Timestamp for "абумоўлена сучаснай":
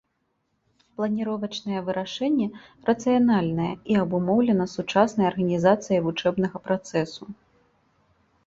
4.05-5.25